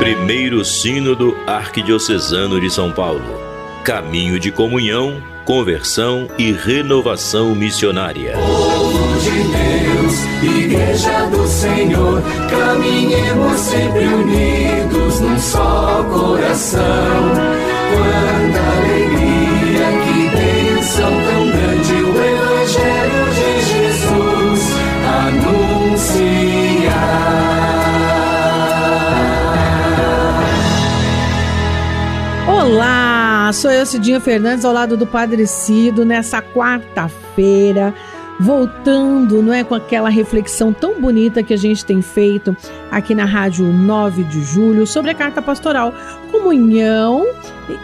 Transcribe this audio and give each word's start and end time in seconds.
Primeiro 0.00 0.64
Sínodo 0.64 1.36
Arquidiocesano 1.46 2.58
de 2.58 2.70
São 2.70 2.90
Paulo. 2.90 3.38
Caminho 3.84 4.40
de 4.40 4.50
comunhão, 4.50 5.22
conversão 5.44 6.26
e 6.38 6.52
renovação 6.52 7.54
missionária. 7.54 8.34
Igreja 10.42 11.26
do 11.26 11.46
Senhor, 11.46 12.22
caminhemos 12.48 13.60
sempre 13.60 14.06
unidos 14.06 15.20
num 15.20 15.38
só 15.38 16.02
coração. 16.10 16.80
Quanta 17.92 18.59
Olá, 32.70 33.50
sou 33.52 33.68
eu, 33.68 33.84
Cidinha 33.84 34.20
Fernandes, 34.20 34.64
ao 34.64 34.72
lado 34.72 34.96
do 34.96 35.04
Padre 35.04 35.44
Cido, 35.44 36.04
nessa 36.04 36.40
quarta-feira, 36.40 37.92
voltando, 38.38 39.42
não 39.42 39.52
é, 39.52 39.64
com 39.64 39.74
aquela 39.74 40.08
reflexão 40.08 40.72
tão 40.72 41.00
bonita 41.00 41.42
que 41.42 41.52
a 41.52 41.56
gente 41.56 41.84
tem 41.84 42.00
feito 42.00 42.56
aqui 42.88 43.12
na 43.12 43.24
Rádio 43.24 43.64
9 43.64 44.22
de 44.22 44.44
Julho 44.44 44.86
sobre 44.86 45.10
a 45.10 45.14
Carta 45.14 45.42
Pastoral, 45.42 45.92
Comunhão 46.30 47.26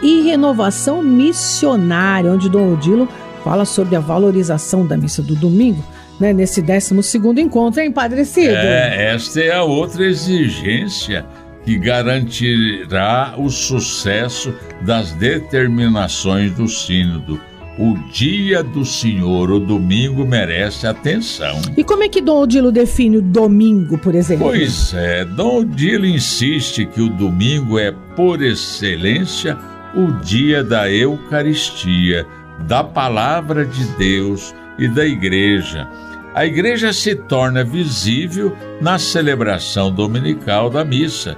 e 0.01 0.21
Renovação 0.21 1.03
Missionária, 1.03 2.31
onde 2.31 2.47
Dom 2.47 2.73
Odilo 2.73 3.09
fala 3.43 3.65
sobre 3.65 3.93
a 3.97 3.99
valorização 3.99 4.85
da 4.85 4.95
missa 4.95 5.21
do 5.21 5.35
domingo, 5.35 5.83
né, 6.17 6.31
nesse 6.31 6.61
12 6.61 7.03
segundo 7.03 7.41
encontro, 7.41 7.81
hein, 7.81 7.91
Padre 7.91 8.23
Cido? 8.23 8.55
É, 8.55 9.13
esta 9.13 9.41
é 9.41 9.53
a 9.53 9.63
outra 9.63 10.05
exigência 10.05 11.25
que 11.67 11.77
garantirá 11.77 13.33
o 13.37 13.49
sucesso 13.49 14.53
das 14.83 15.11
determinações 15.11 16.53
do 16.53 16.65
Sínodo. 16.65 17.41
O 17.77 17.93
dia 18.09 18.63
do 18.63 18.85
Senhor, 18.85 19.51
o 19.51 19.59
domingo, 19.59 20.25
merece 20.25 20.87
atenção. 20.87 21.59
E 21.75 21.83
como 21.83 22.03
é 22.03 22.07
que 22.07 22.21
Dom 22.21 22.43
Odilo 22.43 22.71
define 22.71 23.17
o 23.17 23.21
domingo, 23.21 23.97
por 23.97 24.15
exemplo? 24.15 24.47
Pois 24.47 24.93
é, 24.93 25.25
Dom 25.25 25.59
Odilo 25.59 26.05
insiste 26.05 26.85
que 26.85 27.01
o 27.01 27.09
domingo 27.09 27.77
é, 27.77 27.91
por 28.15 28.41
excelência, 28.41 29.57
o 29.93 30.09
dia 30.23 30.63
da 30.63 30.89
Eucaristia, 30.89 32.25
da 32.61 32.81
Palavra 32.81 33.65
de 33.65 33.83
Deus 33.97 34.55
e 34.79 34.87
da 34.87 35.05
Igreja. 35.05 35.85
A 36.33 36.45
Igreja 36.45 36.93
se 36.93 37.13
torna 37.13 37.61
visível 37.61 38.55
na 38.79 38.97
celebração 38.97 39.91
dominical 39.91 40.69
da 40.69 40.85
missa. 40.85 41.35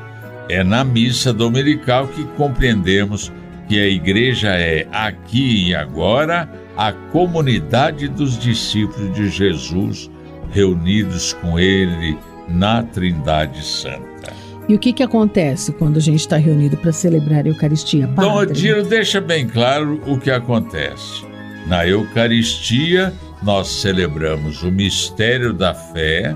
É 0.49 0.63
na 0.63 0.83
missa 0.83 1.31
dominical 1.31 2.07
que 2.07 2.23
compreendemos 2.35 3.31
que 3.67 3.79
a 3.79 3.87
igreja 3.87 4.49
é 4.49 4.87
aqui 4.91 5.67
e 5.67 5.75
agora 5.75 6.49
a 6.75 6.91
comunidade 6.91 8.07
dos 8.07 8.37
discípulos 8.37 9.13
de 9.13 9.29
Jesus 9.29 10.09
reunidos 10.51 11.33
com 11.33 11.59
ele 11.59 12.17
na 12.47 12.81
Trindade 12.81 13.63
Santa. 13.63 14.33
E 14.67 14.73
o 14.73 14.79
que, 14.79 14.93
que 14.93 15.03
acontece 15.03 15.71
quando 15.71 15.97
a 15.97 15.99
gente 15.99 16.19
está 16.19 16.37
reunido 16.37 16.77
para 16.77 16.91
celebrar 16.91 17.45
a 17.45 17.49
Eucaristia? 17.49 18.07
Padre? 18.07 18.29
Dom 18.29 18.37
Odilo 18.37 18.83
deixa 18.83 19.21
bem 19.21 19.47
claro 19.47 20.01
o 20.07 20.19
que 20.19 20.31
acontece. 20.31 21.23
Na 21.67 21.87
Eucaristia, 21.87 23.13
nós 23.43 23.67
celebramos 23.67 24.63
o 24.63 24.71
mistério 24.71 25.53
da 25.53 25.73
fé 25.73 26.35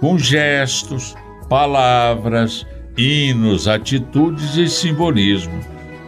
com 0.00 0.18
gestos, 0.18 1.14
palavras, 1.48 2.66
hinos, 2.98 3.68
atitudes 3.68 4.56
e 4.56 4.68
simbolismo. 4.68 5.58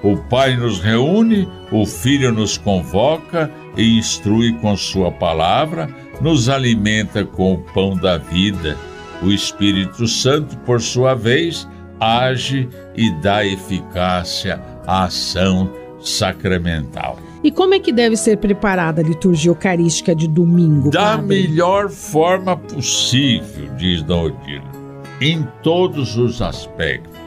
O 0.03 0.17
Pai 0.17 0.57
nos 0.57 0.81
reúne, 0.81 1.49
o 1.71 1.87
Filho 1.87 2.33
nos 2.33 2.59
convoca 2.59 3.51
e 3.77 3.99
instrui 3.99 4.53
com 4.55 4.77
Sua 4.77 5.13
palavra, 5.13 5.89
nos 6.21 6.49
alimenta 6.49 7.25
com 7.25 7.55
o 7.55 7.59
pão 7.59 7.97
da 7.97 8.19
vida. 8.19 8.77
O 9.23 9.31
Espírito 9.31 10.09
Santo, 10.09 10.57
por 10.59 10.81
sua 10.81 11.15
vez, 11.15 11.69
age 12.01 12.69
e 12.97 13.11
dá 13.21 13.45
eficácia 13.45 14.61
à 14.87 15.05
ação 15.05 15.71
sacramental. 16.01 17.19
E 17.45 17.51
como 17.51 17.75
é 17.75 17.79
que 17.79 17.93
deve 17.93 18.17
ser 18.17 18.37
preparada 18.39 19.01
a 19.01 19.05
liturgia 19.05 19.51
eucarística 19.51 20.15
de 20.15 20.27
domingo? 20.27 20.91
Da 20.91 21.17
padre? 21.17 21.27
melhor 21.27 21.89
forma 21.91 22.57
possível, 22.57 23.69
diz 23.77 24.03
Dom 24.03 24.27
Odilo, 24.27 24.80
em 25.21 25.47
todos 25.63 26.17
os 26.17 26.41
aspectos. 26.41 27.19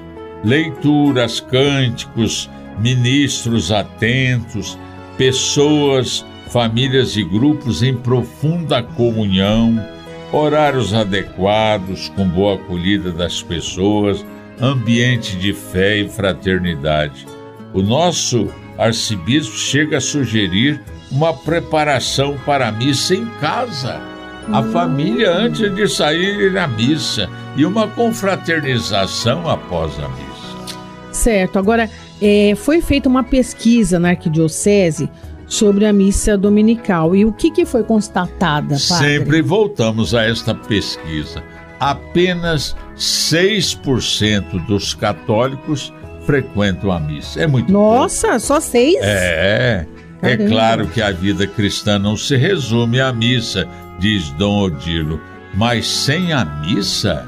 Leituras, 0.44 1.40
cânticos, 1.40 2.50
ministros 2.80 3.72
atentos, 3.72 4.78
pessoas, 5.18 6.26
famílias 6.50 7.16
e 7.16 7.24
grupos 7.24 7.82
em 7.82 7.96
profunda 7.96 8.82
comunhão, 8.82 9.84
horários 10.32 10.94
adequados, 10.94 12.10
com 12.10 12.28
boa 12.28 12.56
acolhida 12.56 13.12
das 13.12 13.42
pessoas, 13.42 14.26
ambiente 14.60 15.36
de 15.38 15.54
fé 15.54 15.98
e 15.98 16.10
fraternidade. 16.10 17.26
O 17.74 17.82
nosso 17.82 18.50
arcebispo 18.78 19.56
chega 19.56 19.98
a 19.98 20.02
sugerir 20.02 20.82
uma 21.12 21.34
preparação 21.34 22.38
para 22.46 22.68
a 22.68 22.72
missa 22.72 23.16
em 23.16 23.26
casa. 23.40 24.13
A 24.52 24.62
família 24.64 25.32
antes 25.32 25.74
de 25.74 25.88
sair 25.88 26.52
na 26.52 26.68
missa 26.68 27.30
e 27.56 27.66
uma 27.66 27.88
confraternização 27.88 29.50
após 29.50 29.94
a 30.00 30.10
missa. 30.10 30.78
Certo. 31.12 31.58
Agora, 31.58 31.90
é, 32.22 32.54
foi 32.56 32.82
feita 32.82 33.08
uma 33.08 33.24
pesquisa 33.24 34.00
na 34.00 34.10
Arquidiocese 34.10 35.10
sobre 35.46 35.86
a 35.86 35.94
missa 35.94 36.38
dominical. 36.38 37.16
E 37.16 37.26
o 37.26 37.32
que, 37.32 37.52
que 37.52 37.66
foi 37.66 37.84
constatada, 37.84 38.76
padre? 38.90 39.08
Sempre 39.08 39.42
voltamos 39.42 40.16
a 40.16 40.24
esta 40.24 40.54
pesquisa. 40.56 41.44
Apenas 41.80 42.76
6% 42.98 44.66
dos 44.66 44.94
católicos 44.94 45.94
frequentam 46.26 46.92
a 46.92 47.00
missa. 47.00 47.42
É 47.42 47.48
muito 47.48 47.72
pouco. 47.72 47.80
Nossa, 47.82 48.40
só 48.40 48.60
seis? 48.60 48.96
É, 49.02 49.86
é 50.24 50.38
Caramba. 50.38 50.50
claro 50.50 50.88
que 50.88 51.02
a 51.02 51.12
vida 51.12 51.46
cristã 51.46 52.00
não 52.00 52.16
se 52.18 52.36
resume 52.36 53.00
à 53.00 53.12
missa, 53.14 53.68
diz 54.00 54.30
Dom 54.32 54.64
Odilo, 54.64 55.20
mas 55.54 55.88
sem 55.88 56.34
a 56.34 56.44
missa, 56.44 57.28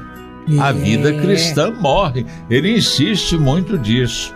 a 0.60 0.70
É. 0.70 0.72
vida 0.72 1.12
cristã 1.12 1.70
morre. 1.70 2.24
Ele 2.50 2.76
insiste 2.76 3.36
muito 3.36 3.78
disso. 3.78 4.34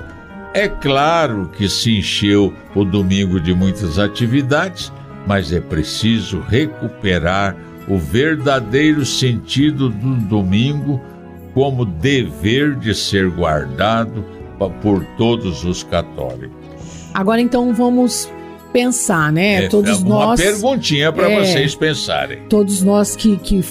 É 0.53 0.69
claro 0.69 1.49
que 1.57 1.69
se 1.69 1.97
encheu 1.99 2.53
o 2.75 2.85
domingo 2.85 3.41
de 3.41 3.55
muitas 3.55 3.99
atividades, 3.99 4.93
mas 5.27 5.53
é 5.53 5.61
preciso 5.61 6.41
recuperar 6.49 7.57
o 7.89 7.97
verdadeiro 7.99 9.05
sentido 9.07 9.89
do 9.89 10.17
domingo 10.17 11.01
como 11.55 11.85
dever 11.85 12.75
de 12.77 12.95
ser 12.95 13.29
guardado 13.31 14.25
por 14.83 15.05
todos 15.17 15.65
os 15.65 15.83
católicos. 15.83 16.57
Agora, 17.15 17.41
então, 17.41 17.73
vamos 17.75 18.29
pensar, 18.73 19.33
né? 19.33 19.65
É, 19.65 19.69
todos 19.69 19.91
é 19.91 20.05
uma 20.05 20.27
nós. 20.27 20.41
perguntinha 20.41 21.13
para 21.13 21.31
É. 21.31 21.41
vocês 21.45 21.75
pensarem. 21.75 22.43
todos 22.49 22.83
nós 22.83 23.17
que, 23.17 23.37
que 23.39 23.63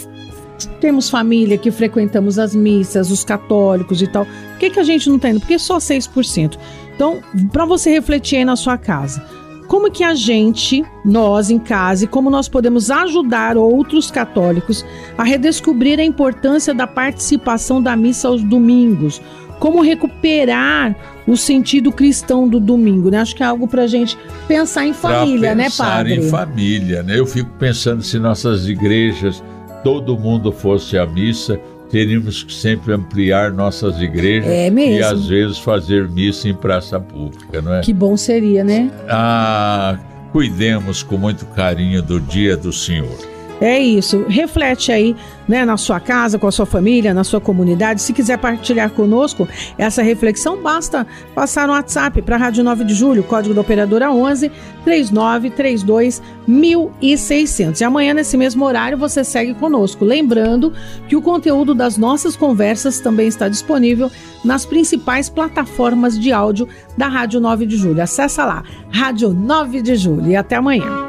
temos 0.82 1.10
família, 1.10 1.58
que 1.58 1.72
frequentamos 1.72 2.38
as 2.38 2.54
missas, 2.54 3.10
os 3.12 3.24
católicos 3.24 4.02
e 4.02 4.08
tal, 4.08 4.26
por 4.26 4.58
que, 4.60 4.70
que 4.70 4.80
a 4.80 4.84
gente 4.84 5.08
não 5.10 5.16
está 5.16 5.30
indo? 5.30 5.40
Porque 5.40 5.58
só 5.58 5.78
6%. 5.78 6.58
Então, 6.96 7.20
para 7.52 7.64
você 7.66 7.90
refletir 7.90 8.38
aí 8.38 8.46
na 8.46 8.56
sua 8.58 8.78
casa, 8.78 9.24
como 9.70 9.90
que 9.92 10.04
a 10.04 10.14
gente, 10.16 10.84
nós 11.06 11.50
em 11.50 11.60
casa, 11.60 12.04
e 12.04 12.08
como 12.08 12.30
nós 12.30 12.50
podemos 12.50 12.90
ajudar 12.92 13.56
outros 13.56 14.10
católicos 14.12 14.84
a 15.18 15.24
redescobrir 15.24 16.00
a 16.00 16.04
importância 16.04 16.74
da 16.74 16.88
participação 16.88 17.82
da 17.82 17.96
missa 17.96 18.28
aos 18.28 18.44
domingos? 18.44 19.22
Como 19.60 19.82
recuperar 19.82 20.96
o 21.32 21.38
sentido 21.38 21.92
cristão 21.92 22.48
do 22.48 22.60
domingo, 22.60 23.10
né? 23.10 23.20
Acho 23.20 23.36
que 23.36 23.44
é 23.44 23.46
algo 23.46 23.68
para 23.68 23.84
a 23.84 23.88
gente 23.88 24.18
pensar 24.48 24.86
em 24.86 24.94
família, 24.94 25.48
Pra 25.50 25.56
né, 25.56 25.64
pensar 25.66 25.86
padre? 25.98 26.16
em 26.16 26.30
família, 26.30 27.04
né? 27.04 27.20
Eu 27.20 27.26
fico 27.26 27.50
pensando 27.60 28.02
se 28.02 28.18
nossas 28.18 28.68
igrejas, 28.68 29.44
todo 29.84 30.18
mundo 30.18 30.52
fosse 30.52 30.98
à 30.98 31.06
missa, 31.06 31.60
teríamos 31.92 32.44
que 32.44 32.54
sempre 32.54 32.94
ampliar 32.94 33.52
nossas 33.52 34.00
igrejas 34.02 34.50
É 34.52 34.70
mesmo. 34.70 34.98
e 35.00 35.04
às 35.04 35.28
vezes 35.28 35.58
fazer 35.60 36.08
missa 36.10 36.48
em 36.50 36.54
praça 36.54 37.00
pública, 37.00 37.62
não 37.62 37.74
é? 37.76 37.82
Que 37.82 37.94
bom 37.94 38.16
seria, 38.18 38.64
né? 38.64 38.92
Ah, 39.08 39.98
cuidemos 40.32 41.02
com 41.04 41.18
muito 41.18 41.46
carinho 41.48 42.02
do 42.02 42.20
dia 42.20 42.56
do 42.58 42.72
Senhor. 42.74 43.18
É 43.62 43.78
isso. 43.78 44.26
Reflete 44.28 44.92
aí, 44.92 45.16
né, 45.48 45.66
na 45.66 45.76
sua 45.76 46.00
casa, 46.00 46.40
com 46.40 46.48
a 46.48 46.52
sua 46.52 46.66
família, 46.66 47.14
na 47.14 47.24
sua 47.24 47.42
comunidade. 47.42 48.02
Se 48.02 48.14
quiser 48.14 48.38
partilhar 48.38 48.90
conosco 48.92 49.48
essa 49.78 50.02
reflexão, 50.02 50.62
basta 50.62 51.06
passar 51.36 51.68
no 51.68 51.74
WhatsApp 51.74 52.22
para 52.22 52.36
a 52.36 52.40
Rádio 52.40 52.64
9 52.64 52.86
de 52.86 52.94
Julho, 52.94 53.24
código 53.24 53.54
da 53.54 53.62
operadora 53.62 54.12
11 54.12 54.50
3932 54.86 56.22
1600. 56.48 57.82
E 57.82 57.84
amanhã, 57.84 58.14
nesse 58.14 58.38
mesmo 58.38 58.64
horário, 58.64 58.98
você 58.98 59.24
segue 59.24 59.54
conosco. 59.54 60.06
Lembrando 60.06 60.74
que 61.08 61.16
o 61.16 61.22
conteúdo 61.22 61.76
das 61.76 61.98
nossas 61.98 62.36
conversas 62.36 63.00
também 63.00 63.28
está 63.28 63.50
disponível 63.50 64.10
nas 64.44 64.66
principais 64.66 65.30
plataformas 65.30 66.18
de 66.18 66.32
áudio 66.32 66.68
da 66.98 67.08
Rádio 67.08 67.42
9 67.42 67.66
de 67.66 67.76
Julho. 67.76 68.02
Acesse 68.02 68.40
lá, 68.40 68.64
Rádio 68.90 69.34
9 69.34 69.82
de 69.82 69.96
Julho. 69.96 70.32
E 70.32 70.36
até 70.36 70.56
amanhã. 70.56 71.09